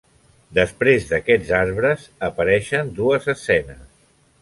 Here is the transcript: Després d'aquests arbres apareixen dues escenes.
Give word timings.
Després 0.59 1.05
d'aquests 1.11 1.53
arbres 1.59 2.09
apareixen 2.31 2.93
dues 3.03 3.33
escenes. 3.37 3.89